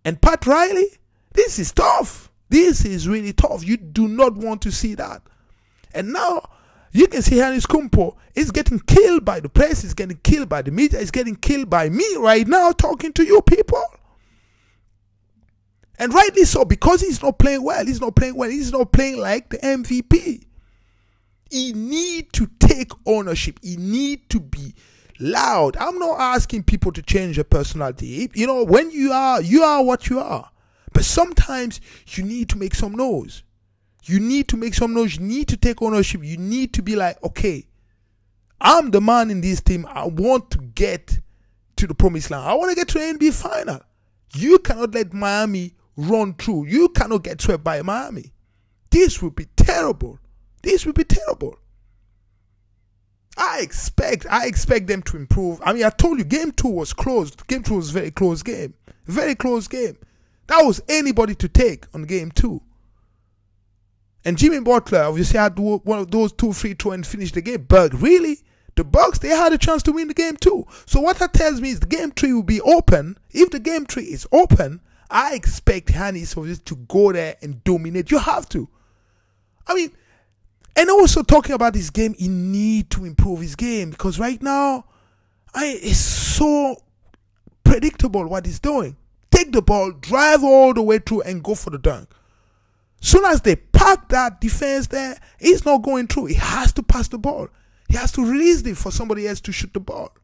and 0.05 0.21
Pat 0.21 0.47
Riley, 0.47 0.89
this 1.33 1.59
is 1.59 1.73
tough. 1.73 2.31
This 2.49 2.85
is 2.85 3.09
really 3.09 3.33
tough. 3.33 3.65
You 3.65 3.77
do 3.77 4.09
not 4.09 4.35
want 4.35 4.63
to 4.63 4.73
see 4.73 4.95
that. 4.95 5.23
And 5.95 6.13
now 6.13 6.49
you 6.93 7.07
can 7.07 7.23
see 7.23 7.37
Giannis 7.37 7.67
Kumpo 7.67 8.17
is 8.35 8.51
getting 8.51 8.79
killed 8.81 9.25
by 9.25 9.41
the 9.41 9.49
press, 9.49 9.85
is 9.85 9.95
getting 9.95 10.19
killed 10.19 10.49
by 10.49 10.63
the 10.63 10.71
media, 10.71 11.01
is 11.01 11.11
getting 11.11 11.37
killed 11.37 11.71
by 11.71 11.89
me 11.89 12.05
right 12.19 12.47
now 12.47 12.73
talking 12.73 13.13
to 13.15 13.25
you 13.25 13.41
people. 13.43 13.83
And 15.99 16.13
rightly 16.13 16.45
so, 16.45 16.65
because 16.65 17.01
he's 17.01 17.23
not 17.23 17.39
playing 17.39 17.63
well. 17.63 17.87
He's 17.87 18.01
not 18.01 18.17
playing 18.17 18.37
well. 18.37 18.51
He's 18.51 18.73
not 18.73 18.93
playing 18.93 19.19
like 19.19 19.51
the 19.51 19.59
MVP. 19.59 20.45
He 21.51 21.73
need 21.75 22.33
to 22.33 22.49
take 22.59 22.91
ownership. 23.07 23.61
He 23.63 23.77
need 23.77 24.29
to 24.31 24.41
be 24.41 24.75
loud. 25.23 25.77
I'm 25.79 25.99
not 25.99 26.21
asking 26.21 26.65
people 26.65 26.93
to 26.93 27.03
change 27.03 27.37
their 27.37 27.45
personality. 27.45 28.31
You 28.35 28.47
know, 28.47 28.65
when 28.65 28.91
you 28.91 29.13
are, 29.13 29.41
you 29.41 29.63
are 29.63 29.83
what 29.83 30.09
you 30.09 30.19
are. 30.19 30.51
But 30.93 31.05
sometimes 31.05 31.81
you 32.09 32.25
need 32.25 32.49
to 32.51 32.59
make 32.59 32.75
some 32.75 32.93
noise. 32.93 33.43
You 34.05 34.21
need 34.21 34.49
to 34.49 34.57
make 34.57 34.75
some 34.75 34.95
noise. 34.95 35.17
You 35.17 35.23
need 35.23 35.49
to 35.49 35.57
take 35.57 35.81
ownership. 35.81 36.23
You 36.25 36.37
need 36.37 36.75
to 36.75 36.83
be 36.83 36.97
like, 36.97 37.23
okay, 37.23 37.67
I'm 38.61 38.91
the 38.91 39.01
man 39.01 39.31
in 39.31 39.41
this 39.41 39.61
team. 39.61 39.87
I 39.89 40.07
want 40.07 40.51
to 40.51 40.59
get 40.59 41.19
to 41.77 41.87
the 41.87 41.95
promised 41.95 42.31
land. 42.31 42.45
I 42.45 42.55
want 42.55 42.71
to 42.71 42.77
get 42.77 42.89
to 42.89 42.99
the 42.99 43.19
NBA 43.19 43.33
final. 43.33 43.81
You 44.35 44.59
cannot 44.59 44.95
let 44.95 45.13
Miami 45.13 45.75
run 45.97 46.35
through. 46.35 46.67
You 46.67 46.89
cannot 46.91 47.23
get 47.23 47.41
swept 47.41 47.65
by 47.65 47.83
Miami. 47.83 48.33
This 48.91 49.23
would 49.23 49.37
be 49.37 49.47
terrible. 49.57 50.19
This 50.63 50.85
would 50.85 50.95
be 50.95 51.05
terrible. 51.05 51.59
I 53.37 53.61
expect 53.61 54.27
I 54.31 54.47
expect 54.47 54.87
them 54.87 55.03
to 55.05 55.17
improve. 55.17 55.61
I 55.65 55.73
mean, 55.73 55.85
I 55.85 55.91
told 55.91 56.19
you, 56.19 56.25
game 56.25 56.53
two 56.53 56.69
was 56.69 56.93
closed. 56.93 57.47
Game 57.47 57.63
two 57.63 57.77
was 57.77 57.91
a 57.91 57.93
very 57.93 58.11
close 58.11 58.43
game, 58.43 58.75
very 59.07 59.35
close 59.35 59.69
game. 59.69 59.97
That 60.49 60.63
was 60.63 60.83
anybody 60.89 61.35
to 61.37 61.49
take 61.49 61.87
on 61.95 62.03
game 62.05 62.31
two. 62.31 62.63
And 64.25 64.39
Jimmy 64.39 64.61
Butler 64.61 65.03
obviously 65.03 65.39
had 65.39 65.59
one 65.59 65.99
of 65.99 66.11
those 66.11 66.33
two 66.33 66.53
free 66.53 66.75
throw 66.75 66.93
and 66.93 67.07
finished 67.07 67.35
the 67.35 67.43
game. 67.43 67.65
But 67.69 67.93
really, 67.95 68.39
the 68.77 68.85
Bucks 68.85 69.19
they 69.19 69.29
had 69.29 69.53
a 69.53 69.59
chance 69.59 69.83
to 69.85 69.93
win 69.93 70.09
the 70.09 70.15
game 70.15 70.37
too. 70.37 70.67
So 70.87 71.01
what 71.01 71.19
that 71.19 71.33
tells 71.33 71.61
me 71.61 71.71
is 71.71 71.81
the 71.81 71.87
game 71.87 72.11
three 72.13 72.33
will 72.33 72.43
be 72.43 72.61
open. 72.61 73.19
If 73.31 73.51
the 73.51 73.59
game 73.59 73.87
three 73.87 74.05
is 74.05 74.27
open, 74.31 74.81
I 75.11 75.35
expect 75.35 75.89
Giannis 75.89 76.65
to 76.65 76.77
go 76.77 77.13
there 77.13 77.37
and 77.43 77.63
dominate. 77.65 78.11
You 78.11 78.19
have 78.19 78.49
to. 78.51 78.69
I 79.67 79.75
mean, 79.75 79.93
and 80.77 80.91
also 80.91 81.23
talking 81.23 81.55
about 81.55 81.75
his 81.75 81.91
game, 81.91 82.15
he 82.15 82.29
need 82.29 82.91
to 82.91 83.05
improve 83.05 83.41
his 83.41 83.57
game 83.57 83.91
because 83.91 84.19
right 84.19 84.43
now, 84.43 84.85
I 85.55 85.79
it's 85.83 85.99
so 85.99 86.77
predictable 87.65 88.27
what 88.27 88.47
he's 88.47 88.61
doing. 88.61 88.97
Take 89.31 89.53
the 89.53 89.63
ball, 89.63 89.93
drive 89.93 90.45
all 90.45 90.75
the 90.75 90.83
way 90.83 90.99
through, 90.99 91.23
and 91.23 91.43
go 91.43 91.55
for 91.55 91.71
the 91.71 91.79
dunk. 91.79 92.09
Soon 93.01 93.25
as 93.25 93.41
they 93.41 93.57
pack 93.57 94.09
that 94.11 94.41
defense 94.41 94.87
there, 94.87 95.19
he's 95.41 95.65
not 95.65 95.83
going 95.83 96.07
through. 96.07 96.27
He 96.27 96.35
has 96.35 96.73
to 96.75 96.83
pass 96.83 97.09
the 97.09 97.19
ball. 97.19 97.49
He 97.89 97.97
has 97.97 98.13
to 98.13 98.25
release 98.25 98.63
it 98.63 98.77
for 98.77 98.91
somebody 98.91 99.27
else 99.27 99.41
to 99.43 99.53
shoot 99.53 99.75
the 99.75 99.81
ball. 99.81 100.15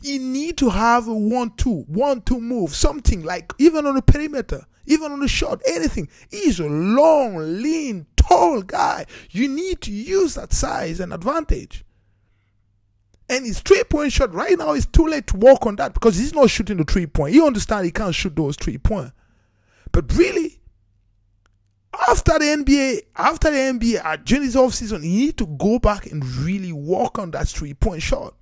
You 0.00 0.18
need 0.18 0.56
to 0.58 0.70
have 0.70 1.08
a 1.08 1.14
one-two, 1.14 1.82
one-two 1.88 2.40
move, 2.40 2.74
something 2.74 3.22
like 3.22 3.52
even 3.58 3.84
on 3.84 3.96
the 3.96 4.02
perimeter, 4.02 4.64
even 4.86 5.12
on 5.12 5.20
the 5.20 5.28
shot, 5.28 5.60
anything. 5.66 6.08
He's 6.30 6.58
a 6.58 6.66
long, 6.66 7.36
lean, 7.36 8.06
tall 8.28 8.62
guy. 8.62 9.06
You 9.30 9.48
need 9.48 9.80
to 9.82 9.92
use 9.92 10.34
that 10.34 10.52
size 10.52 11.00
and 11.00 11.12
advantage. 11.12 11.84
And 13.28 13.44
his 13.44 13.60
three 13.60 13.84
point 13.84 14.12
shot 14.12 14.32
right 14.32 14.56
now 14.56 14.72
is 14.72 14.86
too 14.86 15.06
late 15.06 15.26
to 15.28 15.36
work 15.36 15.66
on 15.66 15.76
that 15.76 15.94
because 15.94 16.16
he's 16.16 16.34
not 16.34 16.50
shooting 16.50 16.78
the 16.78 16.84
three 16.84 17.06
point. 17.06 17.34
You 17.34 17.46
understand 17.46 17.84
he 17.84 17.90
can't 17.90 18.14
shoot 18.14 18.34
those 18.34 18.56
three 18.56 18.78
point. 18.78 19.12
But 19.92 20.14
really, 20.16 20.60
after 22.08 22.38
the 22.38 22.44
NBA, 22.44 23.00
after 23.16 23.50
the 23.50 23.56
NBA, 23.56 24.04
at 24.04 24.28
his 24.28 24.56
off 24.56 24.74
season, 24.74 25.02
he 25.02 25.08
need 25.08 25.38
to 25.38 25.46
go 25.46 25.78
back 25.78 26.06
and 26.06 26.24
really 26.24 26.72
work 26.72 27.18
on 27.18 27.30
that 27.32 27.48
three 27.48 27.74
point 27.74 28.02
shot. 28.02 28.34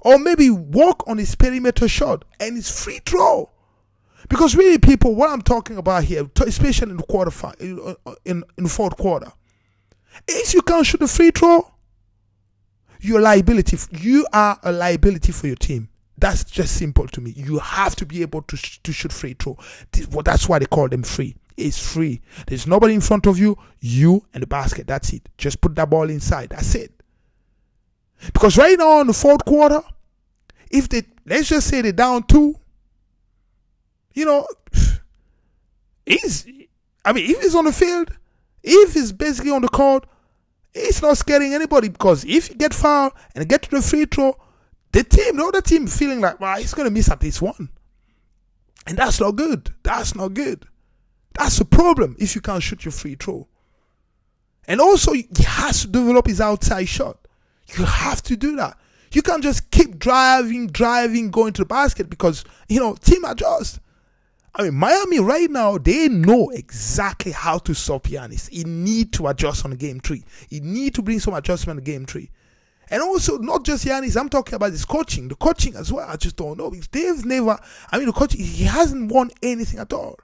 Or 0.00 0.18
maybe 0.18 0.50
work 0.50 1.06
on 1.08 1.18
his 1.18 1.34
perimeter 1.34 1.88
shot 1.88 2.24
and 2.40 2.56
his 2.56 2.70
free 2.70 3.00
throw. 3.04 3.51
Because 4.32 4.56
really, 4.56 4.78
people, 4.78 5.14
what 5.14 5.28
I'm 5.28 5.42
talking 5.42 5.76
about 5.76 6.04
here, 6.04 6.26
especially 6.46 6.92
in 6.92 6.96
the 6.96 7.02
quarter 7.02 7.30
five, 7.30 7.54
uh, 7.60 8.14
in, 8.24 8.42
in, 8.56 8.66
fourth 8.66 8.96
quarter, 8.96 9.30
is 10.26 10.54
you 10.54 10.62
can't 10.62 10.86
shoot 10.86 11.02
a 11.02 11.06
free 11.06 11.32
throw, 11.32 11.70
you're 12.98 13.20
liability. 13.20 13.76
You 13.90 14.26
are 14.32 14.58
a 14.62 14.72
liability 14.72 15.32
for 15.32 15.48
your 15.48 15.56
team. 15.56 15.90
That's 16.16 16.44
just 16.44 16.78
simple 16.78 17.06
to 17.08 17.20
me. 17.20 17.32
You 17.36 17.58
have 17.58 17.94
to 17.96 18.06
be 18.06 18.22
able 18.22 18.40
to, 18.40 18.56
sh- 18.56 18.80
to 18.84 18.90
shoot 18.90 19.12
free 19.12 19.34
throw. 19.34 19.58
Well, 20.10 20.22
that's 20.22 20.48
why 20.48 20.60
they 20.60 20.64
call 20.66 20.88
them 20.88 21.02
free. 21.02 21.36
It's 21.58 21.92
free. 21.92 22.22
There's 22.46 22.66
nobody 22.66 22.94
in 22.94 23.02
front 23.02 23.26
of 23.26 23.38
you, 23.38 23.58
you 23.80 24.24
and 24.32 24.42
the 24.42 24.46
basket. 24.46 24.86
That's 24.86 25.12
it. 25.12 25.28
Just 25.36 25.60
put 25.60 25.74
that 25.74 25.90
ball 25.90 26.08
inside. 26.08 26.48
That's 26.48 26.74
it. 26.74 26.90
Because 28.32 28.56
right 28.56 28.78
now 28.78 29.02
in 29.02 29.08
the 29.08 29.12
fourth 29.12 29.44
quarter, 29.44 29.82
if 30.70 30.88
they 30.88 31.02
let's 31.26 31.50
just 31.50 31.68
say 31.68 31.82
they're 31.82 31.92
down 31.92 32.22
two, 32.22 32.56
you 34.14 34.24
know, 34.24 34.46
he's, 36.06 36.46
I 37.04 37.12
mean, 37.12 37.30
if 37.30 37.40
he's 37.40 37.54
on 37.54 37.64
the 37.64 37.72
field, 37.72 38.10
if 38.62 38.94
he's 38.94 39.12
basically 39.12 39.50
on 39.50 39.62
the 39.62 39.68
court, 39.68 40.06
he's 40.72 41.02
not 41.02 41.18
scaring 41.18 41.54
anybody 41.54 41.88
because 41.88 42.24
if 42.24 42.48
you 42.48 42.56
get 42.56 42.74
fouled 42.74 43.12
and 43.34 43.48
get 43.48 43.62
to 43.62 43.70
the 43.70 43.82
free 43.82 44.04
throw, 44.04 44.36
the 44.92 45.02
team, 45.04 45.36
the 45.36 45.44
other 45.44 45.60
team 45.60 45.86
feeling 45.86 46.20
like, 46.20 46.38
well, 46.40 46.58
he's 46.58 46.74
going 46.74 46.88
to 46.88 46.94
miss 46.94 47.10
at 47.10 47.22
least 47.22 47.42
one. 47.42 47.70
And 48.86 48.98
that's 48.98 49.20
not 49.20 49.36
good. 49.36 49.72
That's 49.82 50.14
not 50.14 50.34
good. 50.34 50.66
That's 51.34 51.60
a 51.60 51.64
problem 51.64 52.16
if 52.18 52.34
you 52.34 52.40
can't 52.40 52.62
shoot 52.62 52.84
your 52.84 52.92
free 52.92 53.14
throw. 53.14 53.48
And 54.68 54.80
also, 54.80 55.12
he 55.12 55.26
has 55.44 55.82
to 55.82 55.88
develop 55.88 56.26
his 56.26 56.40
outside 56.40 56.88
shot. 56.88 57.18
You 57.76 57.84
have 57.84 58.22
to 58.24 58.36
do 58.36 58.56
that. 58.56 58.76
You 59.12 59.22
can't 59.22 59.42
just 59.42 59.70
keep 59.70 59.98
driving, 59.98 60.68
driving, 60.68 61.30
going 61.30 61.52
to 61.54 61.62
the 61.62 61.66
basket 61.66 62.08
because, 62.08 62.44
you 62.68 62.80
know, 62.80 62.94
team 62.94 63.24
adjust. 63.24 63.80
I 64.54 64.64
mean, 64.64 64.74
Miami 64.74 65.18
right 65.18 65.50
now, 65.50 65.78
they 65.78 66.08
know 66.08 66.50
exactly 66.50 67.32
how 67.32 67.58
to 67.58 67.74
stop 67.74 68.04
Giannis. 68.04 68.50
He 68.50 68.64
need 68.64 69.12
to 69.14 69.28
adjust 69.28 69.64
on 69.64 69.70
game 69.72 70.00
three. 70.00 70.24
He 70.50 70.60
need 70.60 70.94
to 70.94 71.02
bring 71.02 71.20
some 71.20 71.32
adjustment 71.34 71.78
on 71.80 71.84
game 71.84 72.04
three. 72.04 72.30
And 72.90 73.02
also, 73.02 73.38
not 73.38 73.64
just 73.64 73.86
Giannis, 73.86 74.20
I'm 74.20 74.28
talking 74.28 74.54
about 74.54 74.72
his 74.72 74.84
coaching. 74.84 75.28
The 75.28 75.36
coaching 75.36 75.74
as 75.76 75.90
well, 75.90 76.06
I 76.06 76.16
just 76.16 76.36
don't 76.36 76.58
know. 76.58 76.70
Because 76.70 76.88
Dave's 76.88 77.24
never, 77.24 77.58
I 77.90 77.96
mean, 77.96 78.06
the 78.06 78.12
coach, 78.12 78.34
he 78.34 78.64
hasn't 78.64 79.10
won 79.10 79.30
anything 79.42 79.80
at 79.80 79.94
all. 79.94 80.18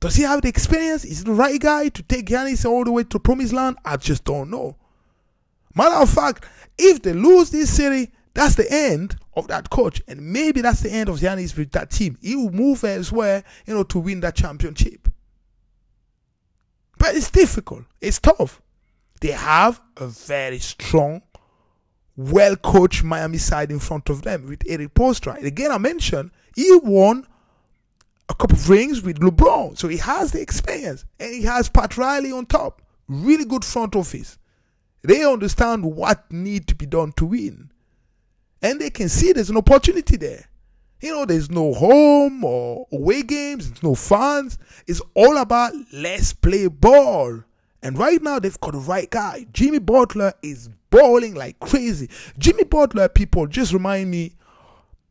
Does 0.00 0.16
he 0.16 0.22
have 0.22 0.40
the 0.40 0.48
experience? 0.48 1.04
Is 1.04 1.18
he 1.18 1.24
the 1.24 1.32
right 1.32 1.60
guy 1.60 1.88
to 1.90 2.02
take 2.02 2.26
Giannis 2.26 2.64
all 2.64 2.84
the 2.84 2.92
way 2.92 3.04
to 3.04 3.18
promised 3.18 3.52
land? 3.52 3.76
I 3.84 3.98
just 3.98 4.24
don't 4.24 4.50
know. 4.50 4.76
Matter 5.74 5.96
of 5.96 6.08
fact, 6.08 6.46
if 6.78 7.02
they 7.02 7.12
lose 7.12 7.50
this 7.50 7.74
series, 7.74 8.08
that's 8.34 8.56
the 8.56 8.70
end 8.70 9.16
of 9.34 9.46
that 9.48 9.70
coach. 9.70 10.02
And 10.08 10.32
maybe 10.32 10.60
that's 10.60 10.80
the 10.80 10.90
end 10.90 11.08
of 11.08 11.20
Giannis 11.20 11.56
with 11.56 11.70
that 11.72 11.90
team. 11.90 12.18
He 12.20 12.34
will 12.34 12.50
move 12.50 12.82
elsewhere, 12.84 13.44
you 13.64 13.74
know, 13.74 13.84
to 13.84 13.98
win 13.98 14.20
that 14.20 14.34
championship. 14.34 15.08
But 16.98 17.14
it's 17.14 17.30
difficult. 17.30 17.84
It's 18.00 18.18
tough. 18.18 18.60
They 19.20 19.30
have 19.30 19.80
a 19.96 20.08
very 20.08 20.58
strong, 20.58 21.22
well 22.16 22.56
coached 22.56 23.04
Miami 23.04 23.38
side 23.38 23.70
in 23.70 23.78
front 23.78 24.10
of 24.10 24.22
them 24.22 24.46
with 24.46 24.62
Erik 24.66 24.92
Spoelstra. 24.94 25.42
Again, 25.42 25.70
I 25.70 25.78
mentioned 25.78 26.32
he 26.56 26.76
won 26.82 27.26
a 28.28 28.34
couple 28.34 28.56
of 28.56 28.68
rings 28.68 29.02
with 29.02 29.20
LeBron. 29.20 29.78
So 29.78 29.86
he 29.86 29.98
has 29.98 30.32
the 30.32 30.40
experience. 30.40 31.04
And 31.20 31.32
he 31.32 31.42
has 31.42 31.68
Pat 31.68 31.96
Riley 31.96 32.32
on 32.32 32.46
top. 32.46 32.82
Really 33.06 33.44
good 33.44 33.64
front 33.64 33.94
office. 33.94 34.38
They 35.02 35.22
understand 35.24 35.84
what 35.84 36.32
need 36.32 36.66
to 36.68 36.74
be 36.74 36.86
done 36.86 37.12
to 37.12 37.26
win 37.26 37.70
and 38.64 38.80
they 38.80 38.88
can 38.88 39.10
see 39.10 39.32
there's 39.32 39.50
an 39.50 39.58
opportunity 39.58 40.16
there. 40.16 40.46
You 41.00 41.10
know, 41.10 41.26
there's 41.26 41.50
no 41.50 41.74
home 41.74 42.42
or 42.44 42.86
away 42.90 43.22
games, 43.22 43.68
there's 43.68 43.82
no 43.82 43.94
fans. 43.94 44.58
It's 44.86 45.02
all 45.12 45.36
about 45.36 45.74
let's 45.92 46.32
play 46.32 46.66
ball. 46.68 47.44
And 47.82 47.98
right 47.98 48.22
now, 48.22 48.38
they've 48.38 48.58
got 48.60 48.72
the 48.72 48.78
right 48.78 49.10
guy. 49.10 49.46
Jimmy 49.52 49.78
Butler 49.78 50.32
is 50.42 50.70
balling 50.88 51.34
like 51.34 51.60
crazy. 51.60 52.08
Jimmy 52.38 52.64
Butler, 52.64 53.10
people, 53.10 53.46
just 53.46 53.74
remind 53.74 54.10
me, 54.10 54.32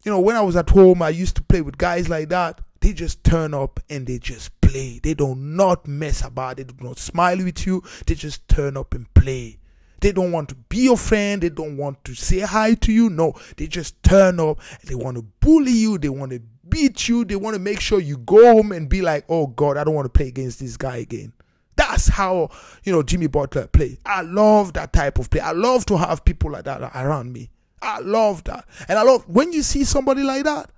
you 0.04 0.12
know, 0.12 0.20
when 0.20 0.36
I 0.36 0.42
was 0.42 0.56
at 0.56 0.72
home, 0.72 1.04
I 1.04 1.10
used 1.10 1.36
to 1.36 1.44
play 1.44 1.62
with 1.62 1.78
guys 1.78 2.10
like 2.10 2.30
that. 2.30 2.60
They 2.82 2.92
just 2.92 3.24
turn 3.24 3.54
up 3.54 3.80
and 3.88 4.08
they 4.08 4.18
just 4.18 4.60
play. 4.62 5.00
They 5.04 5.14
do 5.14 5.36
not 5.36 5.88
mess 5.88 6.26
about. 6.26 6.58
They 6.58 6.64
do 6.64 6.74
not 6.82 6.98
smile 6.98 7.38
with 7.38 7.68
you. 7.68 7.84
They 8.08 8.16
just 8.16 8.48
turn 8.48 8.78
up 8.78 8.96
and 8.96 9.14
play. 9.14 9.60
They 10.04 10.12
don't 10.12 10.34
want 10.34 10.50
to 10.50 10.56
be 10.56 10.80
your 10.80 10.98
friend. 10.98 11.42
They 11.42 11.48
don't 11.48 11.78
want 11.78 12.04
to 12.04 12.14
say 12.14 12.40
hi 12.40 12.74
to 12.74 12.92
you. 12.92 13.10
No, 13.10 13.36
they 13.56 13.68
just 13.68 14.04
turn 14.04 14.38
up. 14.38 14.60
They 14.84 14.96
want 14.96 15.16
to 15.16 15.24
bully 15.40 15.72
you. 15.72 15.98
They 15.98 16.10
want 16.10 16.34
to 16.34 16.42
beat 16.68 17.08
you. 17.08 17.24
They 17.24 17.38
want 17.38 17.54
to 17.56 17.60
make 17.62 17.80
sure 17.80 18.02
you 18.02 18.18
go 18.18 18.56
home 18.56 18.74
and 18.74 18.90
be 18.90 19.02
like, 19.02 19.24
oh 19.30 19.48
God, 19.48 19.78
I 19.78 19.86
don't 19.86 19.94
want 19.94 20.04
to 20.04 20.10
play 20.10 20.28
against 20.28 20.60
this 20.60 20.76
guy 20.76 20.98
again. 20.98 21.32
That's 21.78 22.10
how, 22.10 22.50
you 22.84 22.92
know, 22.92 23.02
Jimmy 23.02 23.28
Butler 23.28 23.68
play. 23.68 23.98
I 24.06 24.24
love 24.24 24.74
that 24.74 24.92
type 24.92 25.20
of 25.20 25.30
play. 25.30 25.40
I 25.40 25.54
love 25.54 25.86
to 25.86 25.98
have 25.98 26.26
people 26.26 26.52
like 26.52 26.66
that 26.66 26.82
around 26.82 27.32
me. 27.32 27.50
I 27.82 28.00
love 28.00 28.44
that. 28.44 28.66
And 28.90 29.00
I 29.00 29.04
love 29.04 29.24
when 29.30 29.54
you 29.54 29.64
see 29.64 29.86
somebody 29.86 30.24
like 30.24 30.44
that 30.44 30.70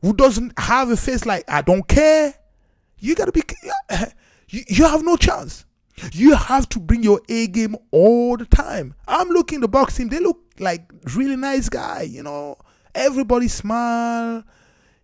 who 0.00 0.14
doesn't 0.14 0.58
have 0.58 0.88
a 0.88 0.96
face 0.96 1.26
like, 1.26 1.44
I 1.48 1.60
don't 1.60 1.86
care, 1.86 2.32
you 2.98 3.14
got 3.14 3.26
to 3.26 3.32
be, 3.32 3.42
you, 4.48 4.62
you 4.68 4.84
have 4.84 5.04
no 5.04 5.18
chance. 5.18 5.66
You 6.12 6.34
have 6.34 6.68
to 6.70 6.80
bring 6.80 7.02
your 7.02 7.20
A 7.28 7.46
game 7.46 7.76
all 7.90 8.36
the 8.36 8.46
time. 8.46 8.94
I'm 9.06 9.28
looking 9.28 9.60
the 9.60 9.68
boxing, 9.68 10.08
they 10.08 10.20
look 10.20 10.40
like 10.58 10.90
really 11.14 11.36
nice 11.36 11.68
guy, 11.68 12.02
you 12.02 12.22
know. 12.22 12.56
Everybody 12.94 13.48
smile. 13.48 14.44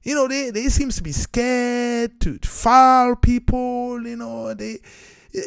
You 0.02 0.14
know, 0.14 0.28
they 0.28 0.50
they 0.50 0.68
seems 0.68 0.96
to 0.96 1.02
be 1.02 1.12
scared 1.12 2.20
to, 2.22 2.38
foul 2.42 3.16
people, 3.16 4.00
you 4.06 4.16
know, 4.16 4.54
they 4.54 4.78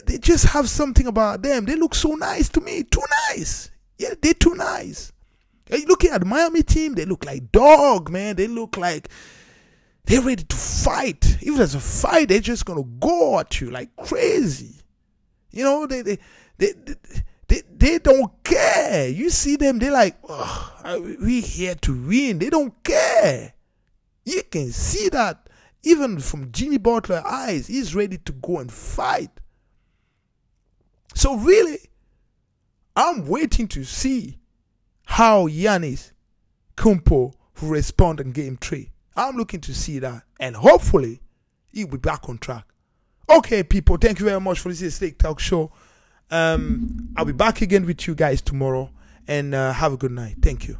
they 0.06 0.18
just 0.18 0.46
have 0.46 0.70
something 0.70 1.08
about 1.08 1.42
them. 1.42 1.66
They 1.66 1.76
look 1.76 1.96
so 1.96 2.14
nice 2.14 2.50
to 2.50 2.62
me. 2.62 2.84
Too 2.84 3.02
nice. 3.30 3.72
Yeah, 3.98 4.14
they're 4.22 4.34
too 4.34 4.54
nice. 4.54 5.12
Are 5.72 5.78
you 5.78 5.88
looking 5.88 6.12
at 6.12 6.20
the 6.20 6.26
Miami 6.26 6.62
team, 6.62 6.94
they 6.94 7.06
look 7.06 7.26
like 7.26 7.52
dog, 7.52 8.10
man. 8.10 8.36
They 8.36 8.48
look 8.48 8.78
like 8.78 9.10
they're 10.06 10.22
ready 10.22 10.44
to 10.44 10.56
fight. 10.56 11.38
If 11.42 11.58
there's 11.58 11.76
a 11.76 11.80
fight, 11.80 12.30
they're 12.30 12.40
just 12.40 12.66
gonna 12.66 12.84
go 12.84 13.40
at 13.40 13.60
you 13.60 13.72
like 13.72 13.96
crazy. 13.96 14.83
You 15.54 15.64
know, 15.64 15.86
they 15.86 16.02
they 16.02 16.20
they 16.58 16.74
they, 17.48 17.62
they 17.78 18.00
don't 18.00 18.44
care. 18.44 19.08
You 19.08 19.30
see 19.30 19.56
them, 19.56 19.80
they're 19.80 19.92
like, 19.92 20.18
oh, 20.28 21.16
we 21.22 21.42
here 21.42 21.76
to 21.76 22.08
win. 22.08 22.40
They 22.40 22.50
don't 22.50 22.84
care. 22.84 23.54
You 24.26 24.42
can 24.44 24.72
see 24.72 25.10
that 25.10 25.50
even 25.84 26.20
from 26.20 26.52
Jimmy 26.52 26.78
Butler 26.78 27.22
eyes. 27.26 27.68
He's 27.68 27.94
ready 27.94 28.18
to 28.18 28.32
go 28.32 28.60
and 28.60 28.72
fight. 28.72 29.30
So 31.14 31.36
really, 31.36 31.80
I'm 32.96 33.28
waiting 33.28 33.68
to 33.70 33.84
see 33.84 34.40
how 35.06 35.48
Giannis 35.48 36.12
Kumpo 36.76 37.34
will 37.62 37.70
respond 37.70 38.20
in 38.20 38.32
game 38.32 38.58
three. 38.58 38.92
I'm 39.16 39.36
looking 39.36 39.62
to 39.62 39.76
see 39.76 40.00
that. 40.00 40.24
And 40.40 40.56
hopefully, 40.56 41.22
he'll 41.72 41.88
be 41.88 41.98
back 41.98 42.28
on 42.30 42.40
track. 42.40 42.66
Okay, 43.30 43.64
people, 43.64 43.98
thank 43.98 44.20
you 44.20 44.26
very 44.26 44.42
much 44.42 44.60
for 44.60 44.70
this 44.70 44.96
Steak 44.96 45.18
Talk 45.18 45.40
Show. 45.40 45.72
Um, 46.30 47.10
I'll 47.16 47.26
be 47.26 47.32
back 47.32 47.62
again 47.62 47.86
with 47.86 48.08
you 48.08 48.16
guys 48.16 48.42
tomorrow 48.42 48.92
and 49.28 49.54
uh, 49.56 49.72
have 49.74 49.94
a 49.94 49.98
good 49.98 50.12
night. 50.12 50.38
Thank 50.42 50.68
you. 50.68 50.78